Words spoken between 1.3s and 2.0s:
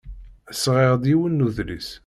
n udlis.